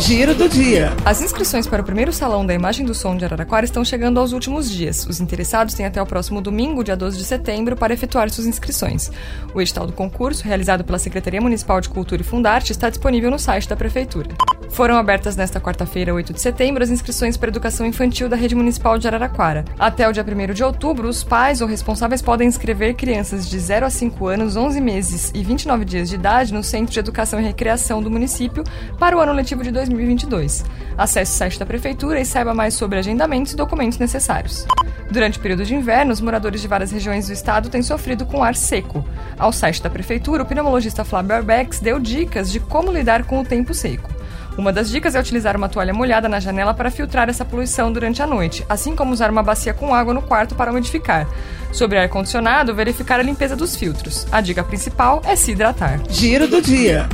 [0.00, 0.96] Giro do dia.
[1.04, 4.32] As inscrições para o primeiro Salão da Imagem do Som de Araraquara estão chegando aos
[4.32, 5.06] últimos dias.
[5.06, 9.10] Os interessados têm até o próximo domingo, dia 12 de setembro, para efetuar suas inscrições.
[9.54, 13.38] O edital do concurso, realizado pela Secretaria Municipal de Cultura e Fundarte, está disponível no
[13.38, 14.30] site da Prefeitura.
[14.70, 18.96] Foram abertas nesta quarta-feira, 8 de setembro, as inscrições para educação infantil da Rede Municipal
[18.98, 19.64] de Araraquara.
[19.78, 23.84] Até o dia 1 de outubro, os pais ou responsáveis podem inscrever crianças de 0
[23.84, 27.44] a 5 anos, 11 meses e 29 dias de idade no Centro de Educação e
[27.44, 28.62] Recreação do município
[28.98, 30.64] para o ano letivo de 2022.
[30.96, 34.66] Acesse o site da Prefeitura e saiba mais sobre agendamentos e documentos necessários.
[35.10, 38.42] Durante o período de inverno, os moradores de várias regiões do estado têm sofrido com
[38.42, 39.04] ar seco.
[39.36, 43.44] Ao site da Prefeitura, o pneumologista Flávio Arbex deu dicas de como lidar com o
[43.44, 44.09] tempo seco.
[44.60, 48.20] Uma das dicas é utilizar uma toalha molhada na janela para filtrar essa poluição durante
[48.20, 51.26] a noite, assim como usar uma bacia com água no quarto para umidificar.
[51.72, 54.26] Sobre ar-condicionado, verificar a limpeza dos filtros.
[54.30, 55.98] A dica principal é se hidratar.
[56.10, 57.08] Giro do dia.